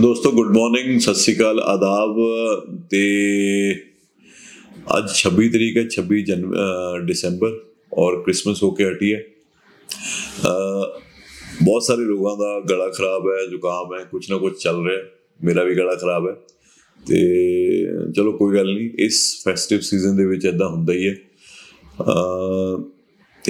ਦੋਸਤੋ 0.00 0.32
good 0.32 0.56
morning 0.56 1.00
ਸਤਿ 1.00 1.14
ਸ਼੍ਰੀ 1.14 1.36
ਅਕਾਲ 1.36 1.60
ਆਦਾਬ 1.60 2.16
ਤੇ 2.90 3.02
ਅੱਜ 4.98 5.04
26 5.14 5.48
ਤਰੀਕ 5.48 5.76
ਹੈ 5.76 5.86
26 5.88 6.22
ਜਨ 6.22 6.50
ਦਸੰਬਰ 7.06 7.60
ਔਰ 7.98 8.22
ਕ੍ਰਿਸਮਸ 8.22 8.62
ਹੋ 8.62 8.70
ਕੇ 8.70 8.84
ਹਟੀ 8.84 9.14
ਹੈ। 9.14 9.22
ਅ, 10.46 11.00
ਬਹੁਤ 11.62 11.82
ਸਾਰੇ 11.82 12.02
ਲੋਕਾਂ 12.02 12.36
ਦਾ 12.36 12.60
ਗਲਾ 12.60 12.88
ਖਰਾਬ 12.88 13.26
ਹੈ 13.26 13.46
ਜ਼ੁਕਾਮ 13.46 13.94
ਹੈ 13.98 14.04
ਕੁਝ 14.04 14.30
ਨਾ 14.30 14.36
ਕੁਝ 14.36 14.52
ਚੱਲ 14.62 14.86
ਰਿਹਾ 14.86 14.98
ਮੇਰਾ 15.44 15.62
ਵੀ 15.64 15.74
ਗਲਾ 15.74 15.94
ਖਰਾਬ 15.94 16.28
ਹੈ। 16.28 16.32
ਤੇ 17.08 17.16
ਚਲੋ 18.16 18.32
ਕੋਈ 18.32 18.56
ਗੱਲ 18.56 18.74
ਨਹੀਂ 18.74 18.90
ਇਸ 18.98 19.42
ਫੈਸਟਿਵ 19.44 19.80
ਸੀਜ਼ਨ 19.80 20.16
ਦੇ 20.16 20.24
ਵਿੱਚ 20.26 20.44
ਇਦਾਂ 20.44 20.68
ਹੁੰਦਾ 20.68 20.92
ਹੀ 20.92 21.08
ਹੈ। 21.08 21.16
ਅ, 22.00 22.82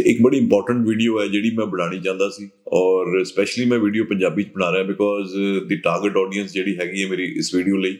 ਤੇ 0.00 0.10
ਇੱਕ 0.10 0.22
ਬੜੀ 0.22 0.38
ਇੰਪੋਰਟੈਂਟ 0.38 0.86
ਵੀਡੀਓ 0.86 1.20
ਹੈ 1.20 1.26
ਜਿਹੜੀ 1.26 1.50
ਮੈਂ 1.50 1.66
ਬਣਾਣੀ 1.66 2.00
ਚਾਹੁੰਦਾ 2.00 2.28
ਸੀ 2.28 2.48
ਔਰ 2.72 3.24
ਸਪੈਸ਼ਲੀ 3.24 3.64
ਮੈਂ 3.64 3.78
ਵੀਡੀਓ 3.78 4.04
ਪੰਜਾਬੀ 4.04 4.42
ਚ 4.42 4.48
ਬਣਾ 4.54 4.72
ਰਿਹਾ 4.72 4.82
ਬਿਕੋਜ਼ 4.82 5.34
ਦੀ 5.68 5.76
ਟਾਰਗੇਟ 5.76 6.16
ਆਡੀਅנס 6.16 6.52
ਜਿਹੜੀ 6.52 6.76
ਹੈਗੀ 6.76 7.04
ਹੈ 7.04 7.08
ਮੇਰੀ 7.08 7.24
ਇਸ 7.36 7.54
ਵੀਡੀਓ 7.54 7.76
ਲਈ 7.76 7.96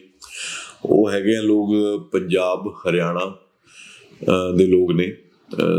ਉਹ 0.85 1.09
ਹੈਗੇ 1.11 1.35
ਆ 1.35 1.41
ਲੋਕ 1.41 1.69
ਪੰਜਾਬ 2.11 2.67
ਹਰਿਆਣਾ 2.67 3.19
ਅਹ, 4.29 4.57
ਦੇ 4.57 4.65
ਲੋਕ 4.65 4.91
ਨੇ 4.91 5.15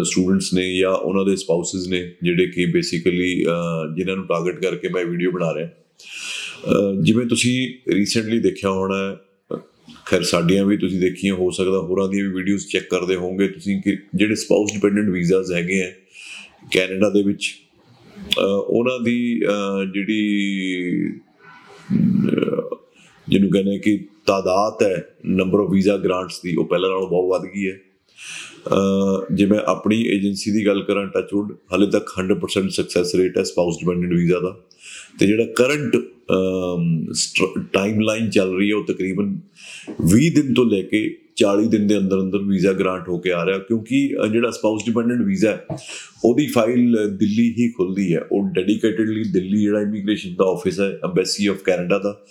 ਸਟੂਡੈਂਟਸ 0.05 0.55
ਨੇ 0.55 0.79
ਜਾਂ 0.79 0.91
ਉਹਨਾਂ 0.91 1.25
ਦੇ 1.25 1.37
ਸਪਾਊਸਸ 1.37 1.89
ਨੇ 1.89 2.13
ਜਿਹੜੇ 2.23 2.47
ਕਿ 2.47 2.67
ਬੇਸਿਕਲੀ 2.67 3.45
ਜਿਨ੍ਹਾਂ 3.97 4.17
ਨੂੰ 4.17 4.27
ਟਾਰਗੇਟ 4.27 4.61
ਕਰਕੇ 4.61 4.89
ਮੈਂ 4.89 5.05
ਵੀਡੀਓ 5.05 5.31
ਬਣਾ 5.31 5.55
ਰਿਹਾ। 5.55 5.67
ਅਹ, 5.67 7.03
ਜਿਵੇਂ 7.03 7.27
ਤੁਸੀਂ 7.27 7.69
ਰੀਸੈਂਟਲੀ 7.93 8.39
ਦੇਖਿਆ 8.39 8.71
ਹੋਣਾ 8.71 9.11
ਹੈ, 9.11 9.17
ਖੈਰ 10.07 10.23
ਸਾਡੀਆਂ 10.23 10.65
ਵੀ 10.65 10.77
ਤੁਸੀਂ 10.77 11.01
ਦੇਖੀਆਂ 11.01 11.35
ਹੋ 11.35 11.51
ਸਕਦਾ 11.51 11.79
ਹੋਰਾਂ 11.79 12.09
ਦੀਆਂ 12.09 12.25
ਵੀ 12.25 12.31
ਵੀਡੀਓਜ਼ 12.31 12.67
ਚੈੱਕ 12.67 12.91
ਕਰਦੇ 12.91 13.15
ਹੋਵੋਗੇ। 13.17 13.49
ਤੁਸੀਂ 13.49 13.83
ਕਿ 13.83 13.97
ਜਿਹੜੇ 14.15 14.35
ਸਪਾਊਸ 14.35 14.73
ਡਿਪੈਂਡੈਂਟ 14.73 15.09
ਵੀਜ਼ਾਸ 15.09 15.53
ਹੈਗੇ 15.53 15.83
ਆ 15.83 15.93
ਕੈਨੇਡਾ 16.73 17.11
ਦੇ 17.11 17.23
ਵਿੱਚ 17.23 17.55
ਅਹ, 18.39 18.43
ਉਹਨਾਂ 18.43 19.01
ਦੀ 19.05 19.43
ਅਹ, 19.47 19.85
ਜਿਹੜੀ 19.95 20.21
ਅਹ, 21.11 22.77
ਜਿਹਨੂੰ 23.29 23.51
ਕਹਿੰਦੇ 23.51 23.79
ਕਿ 23.79 24.05
ਤਾਦਾਦ 24.27 24.83
ਹੈ 24.83 25.09
ਨੰਬਰ 25.27 25.61
ਆਫ 25.61 25.71
ਵੀਜ਼ਾ 25.71 25.97
ਗ੍ਰਾਂਟਸ 25.97 26.43
ਦੀ 26.43 26.55
ਉਹ 26.57 26.65
ਪਹਿਲਾਂ 26.65 26.91
ਨਾਲੋਂ 26.91 27.09
ਬਹੁਤ 27.09 27.31
ਵੱਧ 27.31 27.51
ਗਈ 27.57 27.71
ਹੈ। 27.71 27.79
ਅਹ, 28.67 29.35
ਜੇ 29.35 29.47
ਮੈਂ 29.47 29.61
ਆਪਣੀ 29.67 30.07
ਏਜੰਸੀ 30.07 30.51
ਦੀ 30.51 30.67
ਗੱਲ 30.67 30.83
ਕਰਾਂ 30.83 31.07
ਟੱਚਵੁੱਡ 31.07 31.53
ਹਾਲੇ 31.73 31.87
ਤੱਕ 31.87 32.09
100% 32.19 32.71
ਸਕਸੈਸ 32.71 33.15
ਰੇਟ 33.15 33.39
ਹੈ 33.39 33.43
ਸਪਾਊਸ 33.43 33.77
ਡਿਪੈਂਡੈਂਟ 33.77 34.13
ਵੀਜ਼ਾ 34.13 34.39
ਦਾ। 34.41 34.57
ਤੇ 35.19 35.27
ਜਿਹੜਾ 35.27 35.45
ਕਰੰਟ 35.57 35.97
ਟਾਈਮਲਾਈਨ 37.73 38.31
ਚੱਲ 38.31 38.57
ਰਹੀ 38.57 38.71
ਹੈ 38.71 38.77
ਉਹ 38.77 38.85
ਤਕਰੀਬਨ 38.85 39.37
20 40.15 40.29
ਦਿਨ 40.35 40.55
ਤੋਂ 40.55 40.65
ਲੈ 40.67 40.81
ਕੇ 40.83 41.03
40 41.37 41.69
ਦਿਨ 41.69 41.87
ਦੇ 41.87 41.97
ਅੰਦਰ 41.99 42.21
ਅੰਦਰ 42.21 42.39
ਵੀਜ਼ਾ 42.39 42.73
ਗ੍ਰਾਂਟ 42.73 43.09
ਹੋ 43.09 43.19
ਕੇ 43.19 43.33
ਆ 43.33 43.45
ਰਿਹਾ 43.47 43.59
ਕਿਉਂਕਿ 43.59 44.09
ਅਹ, 44.17 44.27
ਜਿਹੜਾ 44.27 44.51
ਸਪਾਊਸ 44.51 44.85
ਡਿਪੈਂਡੈਂਟ 44.87 45.23
ਵੀਜ਼ਾ 45.23 45.51
ਹੈ 45.51 45.77
ਉਹਦੀ 46.25 46.47
ਫਾਈਲ 46.47 46.97
ਦਿੱਲੀ 47.19 47.49
ਹੀ 47.59 47.69
ਖੁੱਲਦੀ 47.71 48.15
ਹੈ। 48.15 48.21
ਉਹ 48.33 48.49
ਡੈਡੀਕੇਟਿਡਲੀ 48.49 49.25
ਦਿੱਲੀ 49.33 49.61
ਜਿਹੜਾ 49.61 49.81
ਇਮੀਗ੍ਰੇਸ਼ਨ 49.81 50.35
ਦਾ 50.35 50.45
ਆਫਿਸ 50.45 50.81
ਹੈ 50.81 50.89
embassy 51.05 51.47
of 51.47 51.63
Canada 51.65 51.99
the 51.99 52.25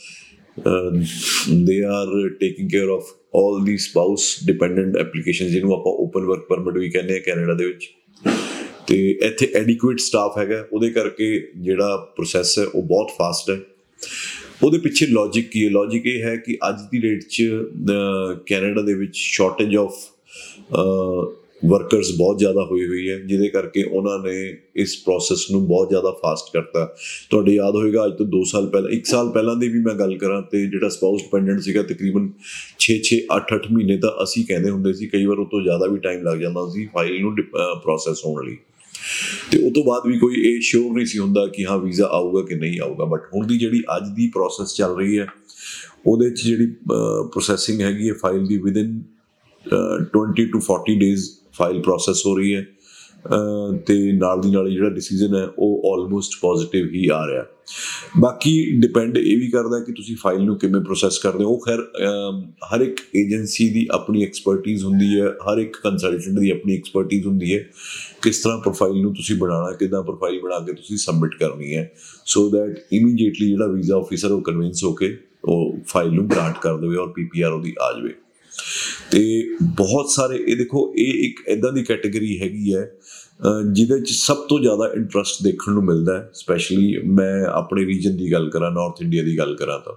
they 1.65 1.81
are 1.83 2.29
taking 2.29 2.69
care 2.69 2.89
of 2.89 3.03
all 3.35 3.63
the 3.65 3.77
spouse 3.77 4.37
dependent 4.45 4.97
applications 4.97 5.51
ਜਿਹਨੂੰ 5.51 5.73
ਆਪਾਂ 5.73 5.91
ਓਪਨ 5.93 6.21
ਵਰਕ 6.21 6.45
ਪਰਮਿਟ 6.49 6.77
ਵੀ 6.77 6.89
ਕਹਿੰਦੇ 6.89 7.15
ਆ 7.15 7.19
ਕੈਨੇਡਾ 7.25 7.53
ਦੇ 7.53 7.65
ਵਿੱਚ। 7.65 7.89
ਤੇ 8.91 9.17
ਇੱਥੇ 9.21 9.47
ਐਡਿਕੁਏਟ 9.55 9.99
ਸਟਾਫ 9.99 10.37
ਹੈਗਾ 10.37 10.67
ਉਹਦੇ 10.73 10.89
ਕਰਕੇ 10.89 11.51
ਜਿਹੜਾ 11.57 11.95
ਪ੍ਰੋਸੈਸ 12.15 12.59
ਹੈ 12.59 12.63
ਉਹ 12.65 12.83
ਬਹੁਤ 12.83 13.11
ਫਾਸਟ 13.17 13.49
ਹੈ। 13.49 13.59
ਉਹਦੇ 14.63 14.77
ਪਿੱਛੇ 14.77 15.05
ਲੌਜੀਕ 15.05 15.49
ਕੀ 15.49 15.65
ਹੈ? 15.65 15.69
ਲੌਜੀਕ 15.69 16.05
ਇਹ 16.05 16.23
ਹੈ 16.23 16.35
ਕਿ 16.35 16.57
ਅੱਜ 16.69 16.75
ਦੀ 16.91 16.99
ਡੇਟ 16.99 17.23
'ਚ 17.23 17.41
ਅਹ, 17.41 18.33
ਕੈਨੇਡਾ 18.45 18.81
ਦੇ 18.81 18.93
ਵਿੱਚ 18.93 19.15
ਸ਼ਾਰਟੇਜ 19.15 19.75
ਆਫ 19.77 19.93
ਵਰਕਰਸ 21.65 22.11
ਬਹੁਤ 22.17 22.39
ਜ਼ਿਆਦਾ 22.39 22.61
ਹੋਈ 22.65 22.87
ਹੋਈ 22.87 23.09
ਹੈ 23.09 23.17
ਜਿਹਦੇ 23.19 23.47
ਕਰਕੇ 23.47 23.83
ਉਹਨਾਂ 23.83 24.19
ਨੇ 24.19 24.57
ਇਸ 24.75 24.97
ਪ੍ਰੋਸੈਸ 24.97 25.51
ਨੂੰ 25.51 25.67
ਬਹੁਤ 25.67 25.89
ਜ਼ਿਆਦਾ 25.89 26.11
ਫਾਸਟ 26.11 26.53
ਕਰਤਾ। 26.53 26.95
ਤੁਹਾਡੇ 27.29 27.53
ਯਾਦ 27.53 27.75
ਹੋਵੇਗਾ 27.75 28.05
ਅੱਜ 28.05 28.11
ਤੋਂ 28.17 28.25
2 28.25 28.43
ਸਾਲ 28.51 28.67
ਪਹਿਲਾਂ 28.67 28.89
1 28.91 29.01
ਸਾਲ 29.05 29.29
ਪਹਿਲਾਂ 29.29 29.55
ਦੀ 29.55 29.67
ਵੀ 29.69 29.79
ਮੈਂ 29.79 29.93
ਗੱਲ 29.95 30.17
ਕਰਾਂ 30.17 30.41
ਤੇ 30.41 30.65
ਜਿਹੜਾ 30.65 30.89
ਸਪਾਊਸ 30.89 31.21
ਡਿਪੈਂਡੈਂਟ 31.21 31.59
ਸੀਗਾ 31.59 31.83
ਤਕਰੀਬਨ 31.83 32.29
6-6 32.79 33.21
8-8 33.37 33.71
ਮਹੀਨੇ 33.71 33.97
ਤਾਂ 33.97 34.11
ਅਸੀਂ 34.23 34.45
ਕਹਿੰਦੇ 34.45 34.69
ਹੁੰਦੇ 34.69 34.93
ਸੀ 34.93 35.07
ਕਈ 35.07 35.25
ਵਾਰ 35.25 35.37
ਉਹ 35.37 35.45
ਤੋਂ 35.45 35.61
ਜ਼ਿਆਦਾ 35.61 35.85
ਵੀ 35.85 35.99
ਟਾਈਮ 35.99 36.23
ਲੱਗ 36.23 36.37
ਜਾਂਦਾ 36.37 36.67
ਸੀ 36.73 36.85
ਫਾਈਲ 36.93 37.21
ਨੂੰ 37.21 37.35
ਪ੍ਰੋਸੈਸ 37.83 38.25
ਹੋਣ 38.25 38.45
ਲਈ। 38.45 38.57
ਤੇ 39.51 39.67
ਉਸ 39.67 39.73
ਤੋਂ 39.73 39.83
ਬਾਅਦ 39.83 40.07
ਵੀ 40.07 40.19
ਕੋਈ 40.19 40.35
ਇਹ 40.35 40.61
ਸ਼ੋਰ 40.61 40.95
ਨਹੀਂ 40.95 41.05
ਸੀ 41.05 41.19
ਹੁੰਦਾ 41.19 41.47
ਕਿ 41.47 41.65
ਹਾਂ 41.65 41.77
ਵੀਜ਼ਾ 41.77 42.05
ਆਊਗਾ 42.05 42.41
ਕਿ 42.41 42.55
ਨਹੀਂ 42.55 42.79
ਆਊਗਾ। 42.81 43.05
ਬਟ 43.05 43.21
ਹੁਣ 43.35 43.47
ਦੀ 43.47 43.57
ਜਿਹੜੀ 43.57 43.83
ਅੱਜ 43.97 44.03
ਦੀ 44.15 44.27
ਪ੍ਰੋਸੈਸ 44.27 44.75
ਚੱਲ 44.75 44.97
ਰਹੀ 44.97 45.19
ਹੈ 45.19 45.27
ਉਹਦੇ 46.07 46.29
ਚ 46.29 46.41
ਜਿਹੜੀ 46.43 46.67
ਪ੍ਰੋਸੈਸਿੰਗ 47.31 47.81
ਹੈਗੀ 47.81 48.09
ਹੈ 48.09 48.13
file 48.13 48.47
the 48.47 48.57
within 48.57 49.03
20 50.01 50.45
to 50.45 50.59
40 50.59 50.99
days 50.99 51.29
file 51.53 51.81
process 51.81 52.25
ਹੋ 52.25 52.37
ਰਹੀ 52.37 52.55
ਹੈ। 52.55 52.67
ਅਹ, 53.25 53.77
ਤੇ 53.77 54.11
ਨਾਲ 54.11 54.41
ਦੀ 54.41 54.51
ਨਾਲ 54.51 54.67
ਹੀ 54.67 54.73
ਜਿਹੜਾ 54.73 54.89
ਡਿਸੀਜਨ 54.89 55.35
ਹੈ 55.35 55.47
ਉਹ 55.59 55.97
ਆਲਮੋਸਟ 55.97 56.31
ਪੋਜ਼ਿਟਿਵ 56.41 56.85
ਹੀ 56.93 57.07
ਆ 57.07 57.27
ਰਿਹਾ। 57.27 57.45
ਬਾਕੀ 58.19 58.51
ਡਿਪੈਂਡ 58.81 59.17
ਇਹ 59.17 59.37
ਵੀ 59.37 59.49
ਕਰਦਾ 59.49 59.79
ਕਿ 59.79 59.91
ਤੁਸੀਂ 59.91 60.15
ਫਾਈਲ 60.21 60.43
ਨੂੰ 60.45 60.57
ਕਿਵੇਂ 60.59 60.81
ਪ੍ਰੋਸੈਸ 60.81 61.17
ਕਰਦੇ 61.19 61.43
ਹੋ। 61.43 61.49
ਉਹ 61.49 61.59
ਖੈਰ 61.59 61.79
ਅਮ, 61.79 62.41
ਹਰ 62.73 62.81
ਇੱਕ 62.81 62.99
ਏਜੰਸੀ 63.15 63.69
ਦੀ 63.69 63.87
ਆਪਣੀ 63.91 64.23
ਐਕਸਪਰਟਿਜ਼ 64.23 64.83
ਹੁੰਦੀ 64.85 65.19
ਹੈ 65.19 65.27
ਹਰ 65.43 65.57
ਇੱਕ 65.57 65.77
ਕੰਸਲਟੈਂਟ 65.83 66.39
ਦੀ 66.39 66.49
ਆਪਣੀ 66.49 66.75
ਐਕਸਪਰਟਿਜ਼ 66.75 67.27
ਹੁੰਦੀ 67.27 67.53
ਹੈ 67.55 67.63
ਕਿਸ 68.21 68.39
ਤਰ੍ਹਾਂ 68.39 68.57
ਪ੍ਰੋਫਾਈਲ 68.57 69.01
ਨੂੰ 69.01 69.13
ਤੁਸੀਂ 69.15 69.35
ਬਣਾਉਣਾ 69.35 69.75
ਕਿਦਾਂ 69.77 70.03
ਪ੍ਰੋਫਾਈਲ 70.03 70.39
ਬਣਾ 70.41 70.59
ਕੇ 70.59 70.73
ਤੁਸੀਂ 70.73 70.97
ਸਬਮਿਟ 70.97 71.35
ਕਰਨੀ 71.35 71.75
ਹੈ। 71.75 71.91
ਸੋ 72.25 72.49
ਦੈਟ 72.49 72.79
ਇਮੀਡੀਏਟਲੀ 72.93 73.47
ਜਿਹੜਾ 73.47 73.67
ਵੀਜ਼ਾ 73.67 73.95
ਆਫੀਸਰ 73.95 74.31
ਉਹ 74.31 74.41
ਕਨਵਿੰਸ 74.41 74.83
ਹੋ 74.83 74.93
ਕੇ 74.93 75.17
ਉਹ 75.45 75.77
ਫਾਈਲ 75.87 76.11
ਨੂੰ 76.11 76.27
ਗ੍ਰਾਂਟ 76.29 76.57
ਕਰ 76.61 76.77
ਦੇਵੇ 76.77 76.95
ਔਰ 76.95 77.07
ਪੀਪੀਆਰ 77.07 77.51
ਉਹਦੀ 77.51 77.73
ਆ 77.81 77.91
ਜਾਵੇ। 77.97 78.13
ਤੇ 79.11 79.43
ਬਹੁਤ 79.75 80.09
ਸਾਰੇ, 80.09 80.43
ਇਹ 80.47 80.57
ਦੇਖੋ, 80.57 80.93
ਇਹ 80.97 81.29
ਇੱਕ 81.29 81.47
ਐਦਾਂ 81.47 81.73
ਦੀ 81.73 81.83
ਕੈਟਾਗਰੀ 81.83 82.41
ਹੈਗੀ 82.41 82.75
ਹੈ, 82.75 82.91
ਅਹ, 83.45 83.73
ਜਿਹਦੇ 83.73 83.99
ਚ 83.99 84.09
ਸਭ 84.09 84.37
ਤੋਂ 84.37 84.59
ਜ਼ਿਆਦਾ 84.59 84.93
ਇੰਟਰਸਟ 84.95 85.43
ਦੇਖਣ 85.43 85.71
ਨੂੰ 85.71 85.85
ਮਿਲਦਾ 85.85 86.17
ਹੈ 86.17 86.29
ਸਪੈਸ਼ਲੀ 86.33 86.97
ਮੈਂ 86.97 87.45
ਆਪਣੇ 87.45 87.85
ਰੀਜਨ 87.85 88.17
ਦੀ 88.17 88.31
ਗੱਲ 88.31 88.49
ਕਰਾਂ 88.49 88.71
ਨਾਰਥ 88.71 89.01
ਇੰਡੀਆ 89.01 89.23
ਦੀ 89.23 89.37
ਗੱਲ 89.37 89.55
ਕਰਾਂ 89.55 89.79
ਤਾਂ। 89.79 89.93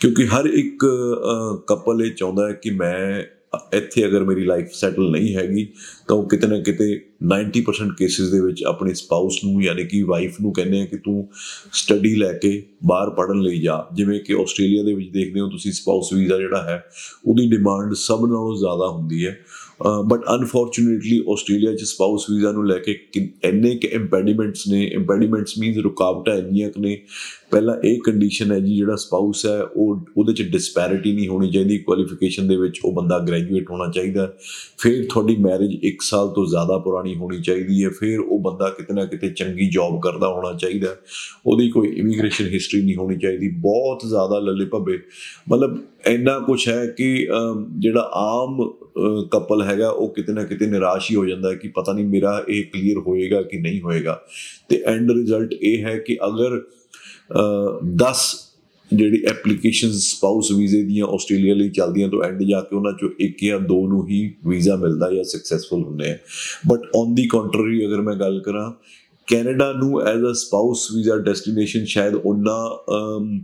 ਕਿਉਂਕਿ 0.00 0.26
ਹਰ 0.26 0.44
ਇੱਕ 0.44 0.84
ਕਪਲ 1.66 2.04
ਇਹ 2.04 2.10
ਚਾਹੁੰਦਾ 2.10 2.48
ਹੈ 2.48 2.52
ਕਿ 2.52 2.70
ਮੈਂ 2.70 3.22
ਇੱਥੇ 3.72 4.06
ਅਗਰ 4.06 4.24
ਮੇਰੀ 4.24 4.44
ਲਾਈਫ 4.44 4.66
ਸੈਟਲ 4.72 5.10
ਨਹੀਂ 5.10 5.36
ਹੈਗੀ, 5.36 5.68
ਤਾਂ 6.08 6.16
ਉਹ 6.16 6.28
ਕਿਤੇ 6.28 6.46
ਨਾ 6.46 6.60
ਕਿਤੇ 6.60 7.06
90% 7.24 7.92
ਕੇਸਿਸ 7.98 8.30
ਦੇ 8.30 8.40
ਵਿੱਚ 8.40 8.64
ਆਪਣੀ 8.64 8.94
ਸਪਾਊਸ 8.94 9.36
ਨੂੰ, 9.44 9.62
ਯਾਨੀ 9.62 9.84
ਕਿ 9.84 10.02
ਵਾਈਫ 10.02 10.40
ਨੂੰ 10.40 10.52
ਕਹਿੰਦੇ 10.52 10.80
ਆ 10.80 10.84
ਕਿ 10.84 10.96
ਤੂੰ 10.96 11.28
ਸਟੱਡੀ 11.72 12.14
ਲੈ 12.14 12.32
ਕੇ 12.32 12.66
ਬਾਹਰ 12.86 13.10
ਪੜਨ 13.10 13.40
ਲਈ 13.40 13.60
ਜਾ। 13.60 13.86
ਜਿਵੇਂ 13.94 14.20
ਕਿ 14.20 14.34
ਆਸਟ੍ਰੇਲੀਆ 14.34 14.82
ਦੇ 14.82 14.94
ਵਿੱਚ 14.94 15.10
ਦੇਖਦੇ 15.10 15.40
ਹੋ 15.40 15.48
ਤੁਸੀਂ 15.48 15.72
ਸਪਾਊਸ 15.72 16.12
ਵੀਜ਼ਾ 16.12 16.38
ਜਿਹੜਾ 16.38 16.62
ਹੈ, 16.62 16.84
ਉਹਦੀ 17.26 17.50
ਡਿਮਾਂਡ 17.50 17.94
ਸਭ 17.94 18.18
ਨਾਲੋਂ 18.20 18.56
ਜ਼ਿਆਦਾ 18.56 18.88
ਹੁੰਦੀ 18.88 19.26
ਹੈ। 19.26 19.38
ਬਟ 20.06 20.20
ਅਨਫੋਰਚੂਨੇਟਲੀ 20.34 21.24
ਆਸਟ੍ਰੇਲੀਆ 21.32 21.74
'ਚ 21.74 21.82
ਸਪਾਊਸ 21.82 22.30
ਵੀਜ਼ਾ 22.30 22.52
ਨੂੰ 22.52 22.66
ਲੈ 22.66 22.78
ਕੇ 22.78 22.94
ਕਿ- 22.94 23.28
ਇੰਨੇ 23.44 23.76
ਕਿ 23.76 23.88
ਇੰਪੈਡੀਮੈਂਟਸ 23.88 24.68
ਨੇ। 24.68 24.84
ਇੰਪੈਡੀਮੈਂਟਸ 24.86 25.58
ਮੀਨਸ 25.58 25.76
ਰੁਕਾਵਟਾਂ 25.76 26.34
ਇੰਨੀਆਂ 26.34 26.70
ਕੁ 26.70 26.80
ਨੇ। 26.80 27.00
ਪਹਿਲਾਂ 27.50 27.76
ਇਹ 27.84 27.98
ਕੰਡੀਸ਼ਨ 28.04 28.52
ਹੈ 28.52 28.60
ਜੀ, 28.60 28.76
ਜਿਹੜਾ 28.76 28.96
ਸਪਾਊਸ 28.96 29.46
ਹੈ, 29.46 29.62
ਉਹ 29.62 30.04
ਉਹਦੇ 30.16 30.32
'ਚ 30.32 30.42
ਡਿਸਪੈਰਿਟੀ 30.42 31.12
ਨਹੀਂ 31.12 31.28
ਹੋਣੀ 31.28 31.50
ਚਾਹੀਦੀ। 31.50 31.78
ਕੁਆਲੀਫਿਕੇਸ਼ਨ 31.78 32.48
ਦੇ 32.48 32.56
ਵਿੱਚ 32.56 32.80
ਉਹ 32.84 32.92
ਬੰਦਾ 32.92 33.18
ਗ੍ਰੈਜੂਏਟ 33.18 33.70
ਹੋਣਾ 33.70 33.92
ਚਾਹੀਦਾ। 33.94 34.32
ਫਿਰ 34.78 35.06
ਤੁਹਾਡੀ 35.10 35.36
ਮੈਰਿਜ 35.36 35.84
1 35.84 36.02
ਸਾਲ 36.02 36.28
ਤੋਂ 36.28 36.46
ਜ਼ਿਆਦਾ 36.46 36.78
ਪੁਰਾਣੀ 36.78 37.13
ਹੋਣੀ 37.14 37.42
ਚਾਹੀਦੀ 37.42 37.84
ਹੈ 37.84 37.90
ਫਿਰ 37.90 38.20
ਉਹ 38.20 38.38
ਬੰਦਾ 38.40 38.68
ਕਿਤੇ 38.70 38.94
ਨਾ 38.94 39.04
ਕਿਤੇ 39.04 39.30
ਚੰਗੀ 39.30 39.68
ਜੌਬ 39.70 40.00
ਕਰਦਾ 40.02 40.28
ਹੋਣਾ 40.28 40.52
ਚਾਹੀਦਾ 40.52 40.88
ਉਹਦੀ 41.46 41.68
ਕੋਈ 41.70 41.88
ਇਮੀਗ੍ਰੇਸ਼ਨ 41.96 42.46
ਹਿਸਟਰੀ 42.46 42.82
ਨਹੀਂ 42.82 42.96
ਹੋਣੀ 42.96 43.18
ਚਾਹੀਦੀ। 43.18 43.48
ਬਹੁਤ 43.48 44.02
ਜ਼ਿਆਦਾ 44.08 44.38
ਲੱਲੇ 44.38 44.64
ਭੱਬੇ। 44.64 44.98
ਮਤਲਬ 45.48 45.78
ਇੰਨਾ 46.06 46.38
ਕੁਝ 46.38 46.68
ਹੈ 46.68 46.86
ਕਿ 46.86 47.28
ਅਮ, 47.30 47.66
ਜਿਹੜਾ 47.78 48.10
ਆਮ 48.14 48.72
ਕਪਲ 49.32 49.62
ਹੈਗਾ 49.62 49.88
ਉਹ 49.90 50.14
ਕਿਤੇ 50.14 50.32
ਨਾ 50.32 50.44
ਕਿਤੇ 50.44 50.66
ਨਿਰਾਸ਼ 50.66 51.10
ਹੀ 51.10 51.16
ਹੋ 51.16 51.26
ਜਾਂਦਾ 51.26 51.50
ਹੈ 51.50 51.54
ਕਿ 51.54 51.68
ਪਤਾ 51.68 51.92
ਨਹੀਂ 51.92 52.04
ਮੇਰਾ 52.04 52.44
ਇਹ 52.48 52.64
ਕਲੀਅਰ 52.64 52.98
ਹੋਏਗਾ 52.98 53.42
ਕਿ 53.42 53.60
ਨਹੀਂ 53.60 53.80
ਹੋਏਗਾ। 53.80 54.20
ਤੇ 54.68 54.82
ਐਂਡ 54.86 55.10
ਰਿਜ਼ਲਟ 55.10 55.52
ਇਹ 55.52 55.84
ਹੈ 55.84 55.98
ਕਿ 55.98 56.18
ਅਗਰ 56.26 56.60
10 57.96 58.43
ਜਿਹੜੀ 58.94 59.22
ਐਪਲੀਕੇਸ਼ਨਸ 59.30 59.94
ਸਪਾਊਸ 59.94 60.52
ਵੀਜ਼ੇ 60.52 60.82
ਦੀਆਂ 60.82 61.06
ਆਸਟ੍ਰੇਲੀਆ 61.06 61.54
ਲਈ 61.54 61.68
ਚੱਲਦੀਆਂ 61.68 62.08
ਤੋਂ 62.08 62.22
ਐਂਡ 62.22 62.42
ਜਾ 62.42 62.60
ਕੇ 62.60 62.76
ਉਹਨਾਂ 62.76 62.92
ਚੋਂ 62.92 63.08
ਇੱਕ 63.20 63.44
ਜਾਂ 63.44 63.60
ਦੋ 63.60 63.86
ਨੂੰ 63.88 64.08
ਹੀ 64.08 64.34
ਵੀਜ਼ਾ 64.46 64.76
ਮਿਲਦਾ 64.76 65.10
ਜਾਂ 65.14 65.24
ਸਕਸੈਸਫੁਲ 65.24 65.84
ਹੁੰਦੇ 65.84 66.10
ਆ। 66.10 66.16
ਬਟ 66.68 66.80
ਔਨ 66.96 67.14
ਦੀ 67.14 67.26
ਕੰਟਰੀ 67.26 67.86
ਅਗਰ 67.86 68.00
ਮੈਂ 68.00 68.16
ਗੱਲ 68.16 68.40
ਕਰਾਂ 68.40 68.72
ਕੈਨੇਡਾ 69.26 69.72
ਨੂੰ 69.72 70.02
as 70.02 70.24
a 70.30 70.32
spouse 70.32 70.88
visa 70.96 71.16
destination 71.16 71.84
ਸ਼ਾਇਦ 71.84 72.14
ਉਹਨਾਂ 72.14 72.68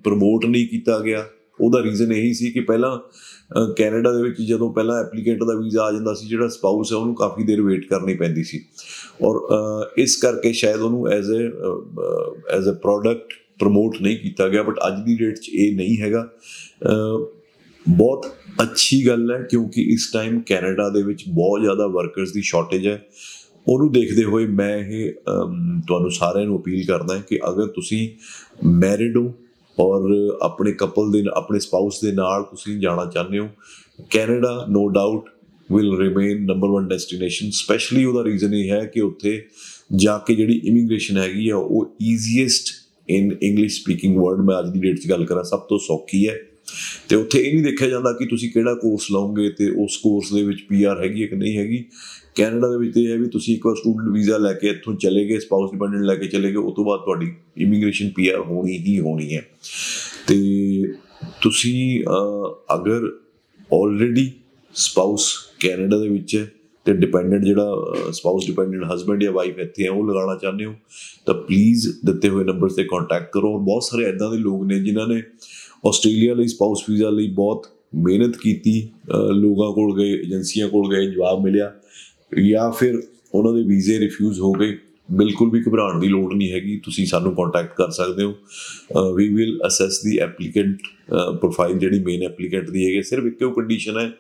ਪ੍ਰਮੋਟ 0.04 0.46
ਨਹੀਂ 0.46 0.66
ਕੀਤਾ 0.68 0.98
ਗਿਆ। 0.98 1.26
ਉਹਦਾ 1.60 1.82
ਰੀਜ਼ਨ 1.82 2.12
ਇਹੀ 2.12 2.34
ਸੀ 2.34 2.50
ਕਿ 2.50 2.60
ਪਹਿਲਾਂ 2.60 2.96
ਅਹ, 2.96 3.72
ਕੈਨੇਡਾ 3.72 4.12
ਦੇ 4.12 4.22
ਵਿੱਚ 4.22 4.42
ਜਦੋਂ 4.42 4.72
ਪਹਿਲਾਂ 4.72 5.00
ਐਪਲੀਕੈਂਟ 5.00 5.38
ਦਾ 5.38 5.54
ਵੀਜ਼ਾ 5.54 5.82
ਆ 5.82 5.92
ਜਾਂਦਾ 5.92 6.14
ਸੀ 6.14 6.28
ਜਿਹੜਾ 6.28 6.48
ਸਪਾਊਸ 6.48 6.92
ਹੈ 6.92 6.96
ਉਹਨੂੰ 6.96 7.14
ਕਾਫੀ 7.14 7.44
ਦੇਰ 7.44 7.62
ਵੇਟ 7.62 7.88
ਕਰਨੀ 7.88 8.14
ਪੈਂਦੀ 8.14 8.44
ਸੀ। 8.44 8.60
ਔਰ 9.22 9.36
ਅਹ, 9.36 10.00
ਇਸ 10.00 10.16
ਕਰਕੇ 10.16 10.52
ਸ਼ਾਇਦ 10.52 10.80
ਉਹਨੂੰ 10.80 11.08
as 11.08 11.32
a 11.32 11.34
as 12.56 12.68
a 12.68 12.72
product 12.72 13.32
promote 13.60 14.00
ਨਹੀਂ 14.02 14.16
ਕੀਤਾ 14.16 14.48
ਗਿਆ 14.48 14.62
ਬਟ 14.62 14.78
ਅੱਜ 14.86 15.04
ਦੀ 15.04 15.16
ਡੇਟ 15.16 15.38
'ਚ 15.38 15.48
ਇਹ 15.48 15.76
ਨਹੀਂ 15.76 16.00
ਹੈਗਾ। 16.00 16.28
ਅਹ, 16.86 17.26
ਬਹੁਤ 17.88 18.26
ਅੱਛੀ 18.62 19.06
ਗੱਲ 19.06 19.30
ਹੈ 19.30 19.42
ਕਿਉਂਕਿ 19.42 19.82
ਇਸ 19.82 20.10
ਟਾਈਮ 20.12 20.40
ਕੈਨੇਡਾ 20.46 20.88
ਦੇ 20.88 21.02
ਵਿੱਚ 21.02 21.24
ਬਹੁਤ 21.28 21.60
ਜ਼ਿਆਦਾ 21.60 21.86
ਵਰਕਰਸ 21.86 22.32
ਦੀ 22.32 22.42
ਸ਼ਾਰਟੇਜ 22.42 22.86
ਹੈ। 22.88 23.02
ਉਹਨੂੰ 23.68 23.92
ਦੇਖਦੇ 23.92 24.24
ਹੋਏ 24.24 24.46
ਮੈਂ 24.46 24.76
ਇਹ 24.78 25.10
ਅਮ, 25.10 25.80
ਤੁਹਾਨੂੰ 25.86 26.10
ਸਾਰਿਆਂ 26.10 26.46
ਨੂੰ 26.46 26.58
ਅਪੀਲ 26.60 26.84
ਕਰਦਾ 26.86 27.14
ਹਾਂ 27.14 27.22
ਕਿ 27.22 27.38
ਅਗਰ 27.50 27.66
ਤੁਸੀਂ 27.66 28.08
ਮੈਰਿਡ 28.66 29.16
ਹੋ 29.16 29.32
ਔਰ 29.78 30.10
ਆਪਣੇ 30.42 30.72
ਕਪਲ 30.72 31.10
ਦੇ 31.10 31.24
ਆਪਣੇ 31.34 31.58
ਸਪਾਊਸ 31.58 32.00
ਦੇ 32.00 32.12
ਨਾਲ 32.12 32.42
ਤੁਸੀਂ 32.42 32.78
ਜਾਣਾ 32.80 33.04
ਚਾਹੁੰਦੇ 33.04 33.38
ਹੋ 33.38 33.48
Canada 34.10 34.66
no 34.70 34.88
doubt 34.88 35.28
will 35.72 35.96
remain 35.98 36.44
number 36.44 36.68
1 36.82 36.88
destination 36.88 37.50
specially 37.50 38.04
ਉਹਦਾ 38.04 38.24
ਰੀਜ਼ਨ 38.24 38.54
ਇਹ 38.54 38.70
ਹੈ 38.70 38.84
ਕਿ 38.84 39.00
ਉੱਥੇ 39.00 39.40
ਜਾ 39.96 40.18
ਕੇ 40.18 40.34
ਜਿਹੜੀ 40.34 40.60
ਇਮੀਗ੍ਰੇਸ਼ਨ 40.64 41.16
ਹੈਗੀ 41.18 41.48
ਆ 41.48 41.56
ਉਹ 41.56 41.94
easiest 42.02 42.72
in 43.10 43.30
English 43.42 43.80
speaking 43.80 44.16
world 44.16 44.40
ਮੈਂ 44.40 44.58
ਅੱਜ 44.58 44.72
ਦੀ 44.72 44.80
ਡੇਟ 44.80 44.98
'ਚ 45.00 45.08
ਗੱਲ 45.10 45.24
ਕਰਾਂ, 45.24 45.42
ਸਭ 45.44 45.60
ਤੋਂ 45.60 45.78
ਸੌਖੀ 45.78 46.26
ਹੈ। 46.28 46.38
ਤੇ 47.08 47.16
ਉੱਥੇ 47.16 47.38
ਇਹ 47.38 47.52
ਨਹੀਂ 47.54 47.62
ਦੇਖਿਆ 47.64 47.88
ਜਾਂਦਾ 47.88 48.12
ਕਿ 48.12 48.26
ਤੁਸੀਂ 48.26 48.50
ਕਿਹੜਾ 48.50 48.74
ਕੋਰਸ 48.74 49.06
ਲਓਗੇ 49.12 49.48
ਤੇ 49.50 49.70
ਉਸ 49.84 49.96
ਕੋਰਸ 49.96 50.32
ਦੇ 50.32 50.42
ਵਿੱਚ 50.42 50.60
ਪੀਆਰ 50.68 51.02
ਹੈਗੀ 51.04 51.22
ਹੈ 51.22 51.26
ਕਿ 51.26 51.36
ਨਹੀਂ 51.36 51.56
ਹੈਗੀ। 51.58 51.84
ਕੈਨੇਡਾ 52.36 52.68
ਦੇ 52.68 52.76
ਵਿੱਚ 52.78 52.96
ਇਹ 52.96 53.08
ਹੈ 53.08 53.16
ਵੀ 53.16 53.28
ਤੁਸੀਂ 53.28 53.54
ਇੱਕ 53.54 53.66
ਵਾਰ 53.66 53.74
ਸਟੂਡੈਂਟ 53.76 54.12
ਵੀਜ਼ਾ 54.14 54.36
ਲੈ 54.38 54.52
ਕੇ 54.52 54.68
ਇੱਥੋਂ 54.68 54.94
ਚਲੇ 54.94 55.24
ਗਏ 55.28 55.38
ਸਪਾਊਸ 55.38 55.70
ਡਿਪੈਂਡੈਂਟ 55.72 56.02
ਲੈ 56.02 56.14
ਕੇ 56.14 56.26
ਚਲੇ 56.26 56.50
ਗਏ 56.50 56.56
ਉਸ 56.56 56.74
ਤੋਂ 56.76 56.84
ਬਾਅਦ 56.84 57.00
ਤੁਹਾਡੀ 57.00 57.32
ਇਮੀਗ੍ਰੇਸ਼ਨ 57.58 58.10
ਪੀਆਰ 58.16 58.40
ਹੋਣੀ 58.40 58.76
ਹੀ 58.78 58.98
ਹੋਣੀ 59.00 59.34
ਹੈ। 59.34 59.42
ਤੇ 60.26 60.36
ਤੁਸੀਂ 61.42 62.04
ਅਗਰ 62.74 63.10
ਆਲਰੇਡੀ 63.74 64.30
ਸਪਾਊਸ 64.74 65.34
ਕੈਨੇਡਾ 65.60 65.98
ਦੇ 65.98 66.08
ਵਿੱਚ 66.08 66.36
ਹੈ 66.36 66.46
ਤੇ 66.86 66.92
ਡਿਪੈਂਡੈਂਟ 66.94 67.44
ਜਿਹੜਾ 67.44 68.10
ਸਪਾਊਸ 68.12 68.46
ਡਿਪੈਂਡੈਂਟ 68.46 68.84
ਹਸਬੰਡ 68.92 69.22
ਜਾਂ 69.22 69.32
ਵਾਈਫ 69.32 69.58
ਇੱਥੇ 69.58 69.84
ਹੈ 69.84 69.90
ਉਹ 69.90 70.08
ਲਗਾਉਣਾ 70.08 70.36
ਚਾਹੁੰਦੇ 70.36 70.64
ਹੋ, 70.64 70.74
ਤਾਂ 71.26 71.34
ਪਲੀਜ਼ 71.36 71.88
ਦਿੱਤੇ 72.06 72.28
ਹੋਏ 72.28 72.44
ਨੰਬਰ 72.44 72.68
ਤੇ 72.76 72.84
ਕੰਟੈਕਟ 72.84 73.30
ਕਰੋ। 73.32 73.58
ਬਹੁਤ 73.58 73.82
ਸਾਰੇ 73.82 74.04
ਐਦਾਂ 74.04 74.30
ਦੇ 74.30 74.38
ਲੋਕ 74.38 74.64
ਨੇ 74.66 74.78
ਜਿਨ੍ਹਾਂ 74.80 75.06
ਨੇ 75.08 75.22
ਆਸਟ੍ਰੇਲੀਆ 75.88 76.34
ਲਈ 76.34 76.46
ਸਪਾਊਸ 76.46 76.84
ਵੀਜ਼ਾ 76.90 77.10
ਲਈ 77.10 77.28
ਬਹੁਤ 77.34 77.66
ਮਿਹਨਤ 77.96 78.36
ਕੀਤੀ 78.36 78.80
ਲੋਕਾਂ 79.32 79.72
ਕੋਲ 79.74 79.96
ਗਏ 79.96 80.12
ਏਜੰਸੀਆਂ 80.14 80.68
ਕੋਲ 80.68 80.88
ਗਏ, 80.90 81.06
ਜਵਾਬ 81.06 81.42
ਮਿਲਿਆ, 81.44 81.72
ਜਾਂ 82.42 82.70
ਫਿਰ 82.72 83.00
ਉਹਨਾਂ 83.34 83.52
ਦੇ 83.52 83.62
ਵੀਜ਼ੇ 83.64 83.98
ਰਿਫਿਊਜ਼ 83.98 84.40
ਹੋ 84.40 84.52
ਗਏ। 84.52 84.76
ਬਿਲਕੁਲ 85.10 85.50
ਵੀ 85.50 85.60
ਘਬਰਾਉਣ 85.62 85.98
ਦੀ 86.00 86.08
ਲੋੜ 86.08 86.32
ਨਹੀਂ 86.32 86.50
ਹੈਗੀ, 86.52 86.76
ਤੁਸੀਂ 86.84 87.06
ਸਾਨੂੰ 87.06 87.34
ਕੰਟੈਕਟ 87.34 87.74
ਕਰ 87.76 87.90
ਸਕਦੇ 87.90 88.24
ਹੋ। 88.24 89.12
We 89.14 89.28
will 89.34 89.58
assess 89.66 90.00
the 90.04 90.16
applicant 90.18 90.76
profile 91.40 91.78
ਜਿਹੜੀ 91.78 91.98
ਮੇਨ 92.00 92.22
ਐਪਲੀਕੈਂਟ 92.22 92.70
ਦੀ 92.70 92.84
ਹੈਗੀ 92.86 93.02
ਸਿਰਫ 93.02 93.24
ਇੱਕੋ 93.26 93.50
ਕੰਡੀਸ਼ਨ 93.52 93.98
ਹੈ 93.98 94.10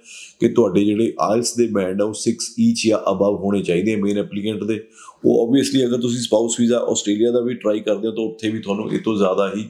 ਕਿ 0.40 0.48
ਤੁਹਾਡੇ 0.48 0.84
ਜਿਹੜੇ 0.84 1.12
ਆਇਲਸ 1.20 1.54
ਦੇ 1.56 1.66
ਬੈਂਡ 1.68 2.02
ਆ, 2.02 2.04
ਉਹ 2.04 2.14
6 2.14 2.48
ਈਚ 2.60 2.86
ਜਾਂ 2.86 2.98
ਅਬਵ 3.12 3.36
ਹੋਣੇ 3.44 3.62
ਚਾਹੀਦੇ 3.62 3.96
ਮੇਨ 3.98 4.18
ਐਪਲੀਕੈਂਟ 4.18 4.64
ਦੇ। 4.64 4.80
ਉਹ 5.24 5.46
ਆਬਵੀਅਸਲੀ 5.46 5.84
ਅਗਰ 5.84 6.00
ਤੁਸੀਂ 6.00 6.20
ਸਪਾਊਸ 6.20 6.58
ਵੀਜ਼ਾ 6.60 6.78
ਆਸਟ੍ਰੇਲੀਆ 6.90 7.30
ਦਾ 7.32 7.40
ਵੀ 7.40 7.54
ਟਰਾਈ 7.56 7.80
ਕਰਦੇ 7.80 8.08
ਹੋ, 8.08 8.12
ਤਾਂ 8.12 8.24
ਉੱਥੇ 8.24 8.50
ਵੀ 8.50 8.58
ਤੁਹਾਨੂੰ 8.58 8.92
ਇਹ 8.92 9.00
ਤੋਂ 9.04 9.16
ਜ਼ਿਆਦਾ 9.16 9.50
ਹੀ 9.56 9.68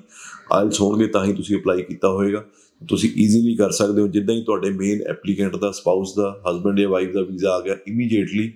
ਆਇਲਸ 0.53 0.81
ਹੋਣਗੇ, 0.81 1.07
ਤਾਂ 1.09 1.25
ਹੀ 1.25 1.33
ਤੁਸੀਂ 1.33 1.57
ਅਪਲਾਈ 1.57 1.83
ਕੀਤਾ 1.83 2.09
ਹੋਵੇਗਾ 2.09 2.45
ਤੁਸੀਂ 2.89 3.11
ਈਜ਼ੀਲੀ 3.17 3.55
ਕਰ 3.57 3.71
ਸਕਦੇ 3.71 4.03
ਹੋ, 4.03 4.09
ਜਿੱਦਾਂ 4.09 4.35
ਹੀ 4.35 4.43
ਤੁਹਾਡੇ 4.43 4.71
ਮੇਨ 4.71 5.01
ਐਪਲੀਕੈਂਟ 5.11 5.57
ਦਾ 5.57 5.71
ਸਪਾਊਸ 5.73 6.15
ਦਾ 6.17 6.31
ਹਸਬੰਡ 6.47 6.81
ਜਾਂ 6.81 6.89
ਵਾਈਫ 6.89 7.13
ਦਾ 7.15 7.23
ਵੀਜ਼ਾ 7.23 7.51
ਆ 7.51 7.61
ਗਿਆ 7.61 7.77
ਇਮੀਡੀਏਟਲੀ 7.89 8.51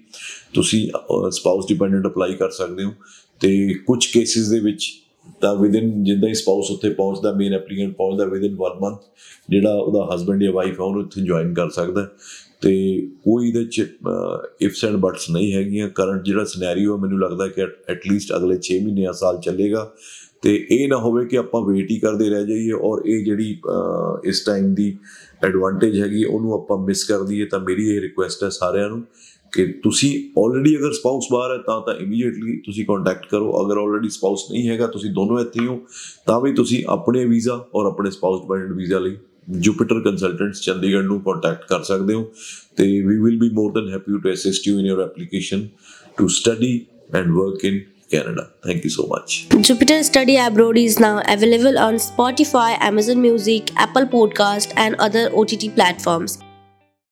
ਤੁਸੀਂ 0.54 0.88
ਸਪਾਊਸ 1.30 1.66
ਡਿਪੈਂਡੈਂਟ 1.68 2.06
ਅਪਲਾਈ 2.06 2.34
ਕਰ 2.34 2.50
ਸਕਦੇ 2.50 2.84
ਹੋ 2.84 2.92
ਤੇ 3.40 3.74
ਕੁਝ 3.86 4.06
ਕੇਸਿਸ 4.06 4.48
ਦੇ 4.48 4.60
ਵਿੱਚ 4.60 4.92
ਤਾਂ 5.40 5.54
ਵਿਦਿਨ 5.56 6.02
ਜਿੱਦਾਂ 6.04 6.28
ਹੀ 6.28 6.34
ਸਪਾਊਸ 6.34 6.70
ਉੱਥੇ 6.70 6.90
ਪਹੁੰਚਦਾ 6.90 7.32
ਮੇਨ 7.32 7.54
ਐਪਲੀਕੈਂਟ 7.54 7.94
ਪਹੁੰਚਦਾ 7.96 8.24
ਵਿਦਿਨ 8.24 8.56
1 8.62 8.80
ਮੰਥ 8.82 9.00
ਜਿਹੜਾ 9.50 9.72
ਉਹਦਾ 9.74 10.08
ਹਸਬੰਡ 10.14 10.42
ਜਾਂ 10.42 10.52
ਵਾਈਫ 10.52 10.80
ਆ, 10.80 10.84
ਉਹਨੂੰ 10.84 11.02
ਇੱਥੇ 11.02 11.20
ਜੁਆਇਨ 11.20 11.52
ਕਰ 11.54 11.68
ਸਕਦਾ। 11.70 12.06
ਤੇ 12.64 12.70
ਕੋਈ 13.24 13.48
ਇਹਦੇ 13.48 13.64
ਚ 13.66 13.86
ਇਫਸ 14.62 14.84
ਐਂਡ 14.84 14.96
ਬਟਸ 14.96 15.28
ਨਹੀਂ 15.30 15.52
ਹੈਗੀਆਂ। 15.52 15.88
ਕਰੰਟ 15.94 16.24
ਜਿਹੜਾ 16.24 16.44
ਸਿਨੈਰੀਓ 16.44 16.96
ਮੈਨੂੰ 16.98 17.18
ਲੱਗਦਾ 17.20 17.46
ਕਿ 17.48 17.62
ਐਟ 17.62 18.06
ਲੀਸਟ 18.10 18.32
ਅਗਲੇ 18.36 18.56
6 18.68 18.78
ਮਹੀਨੇ 18.84 19.06
ਆ 19.06 19.12
ਸਾਲ 19.18 19.40
ਚੱਲੇਗਾ। 19.44 19.90
ਤੇ 20.42 20.54
ਇਹ 20.70 20.88
ਨਾ 20.88 20.96
ਹੋਵੇ 20.98 21.24
ਕਿ 21.26 21.36
ਆਪਾਂ 21.38 21.60
ਵੇਟ 21.66 21.90
ਹੀ 21.90 21.98
ਕਰਦੇ 21.98 22.28
ਰਹਿ 22.30 22.46
ਜਾਈਏ 22.46 22.72
ਔਰ 22.88 23.02
ਇਹ 23.06 23.24
ਜਿਹੜੀ 23.24 23.48
ਇਸ 24.30 24.40
ਟਾਈਮ 24.46 24.74
ਦੀ 24.74 24.86
ਐਡਵਾਂਟੇਜ 25.44 26.00
ਹੈਗੀ, 26.00 26.24
ਉਹਨੂੰ 26.24 26.52
ਆਪਾਂ 26.54 26.78
ਮਿਸ 26.78 27.04
ਕਰ 27.04 27.22
ਦਈਏ, 27.22 27.44
ਤਾਂ 27.46 27.60
ਮੇਰੀ 27.60 27.88
ਇਹ 27.90 28.00
ਰਿਕੁਐਸਟ 28.00 28.44
ਹੈ 28.44 28.48
ਸਾਰਿਆਂ 28.58 28.88
ਨੂੰ 28.90 29.02
ਕਿ 29.52 29.66
ਤੁਸੀਂ 29.82 30.10
ਆਲਰੇਡੀ 30.38 30.76
ਅਗਰ 30.76 30.92
ਸਪਾਊਸ 30.92 31.26
ਬਾਹਰ 31.32 31.52
ਹੈ, 31.52 31.58
ਤਾਂ 31.66 31.80
ਤਾਂ 31.86 31.94
ਇਮੀਡੀਏਟਲੀ 31.96 32.56
ਤੁਸੀਂ 32.66 32.84
ਕੰਟੈਕਟ 32.86 33.26
ਕਰੋ। 33.30 33.52
ਅਗਰ 33.64 33.78
ਆਲਰੇਡੀ 33.78 34.08
ਸਪਾਊਸ 34.08 34.50
ਨਹੀਂ 34.50 34.68
ਹੈਗਾ, 34.68 34.86
ਤੁਸੀਂ 34.86 35.10
ਦੋਨੋਂ 35.10 35.40
ਇੱਥੇ 35.40 35.66
ਹੋ 35.66 35.80
ਤਾਂ 36.26 36.40
ਵੀ 36.40 36.52
ਤੁਸੀਂ 36.54 36.82
ਆਪਣੇ 36.88 37.24
ਵੀਜ਼ਾ 37.26 37.64
ਔਰ 37.74 37.86
ਆਪਣੇ 37.86 38.10
ਸਪਾਊਸ 38.10 38.40
ਡਿਪੈਂਡੈਂਟ 38.42 38.72
ਵੀਜ਼ਾ 38.76 38.98
ਲਈ 38.98 39.16
ਜੁਪੀਟਰ 39.50 40.00
ਕੰਸਲਟੈਂਟਸ 40.00 40.60
ਚੰਡੀਗੜ੍ਹ 40.60 41.06
ਨੂੰ 41.06 41.20
ਕੰਟੈਕਟ 41.22 41.66
ਕਰ 41.68 41.82
ਸਕਦੇ 41.82 42.14
ਹੋ 42.14 42.30
ਤੇ 42.76 42.84
we 43.02 43.16
will 43.22 43.38
be 43.38 43.48
more 43.54 43.72
than 43.72 43.88
happy 43.88 44.18
to 44.18 44.32
assist 44.32 44.68
you 44.68 44.78
in 44.78 44.86
your 44.86 45.02
application 45.02 45.68
to 46.18 46.28
study 46.28 46.80
and 47.14 47.30
work 47.32 47.64
in 47.64 47.80
Canada. 48.10 48.42
Thank 48.62 48.84
you 48.84 48.90
so 48.90 49.06
much. 49.06 49.48
Jupiter 49.60 50.02
Study 50.04 50.36
Abroad 50.36 50.76
is 50.76 50.98
now 51.00 51.22
available 51.26 51.78
on 51.78 51.94
Spotify, 51.96 52.78
Amazon 52.80 53.20
Music, 53.20 53.72
Apple 53.76 54.06
Podcast, 54.06 54.74
and 54.76 54.94
other 54.96 55.30
OTT 55.32 55.74
platforms. 55.74 56.38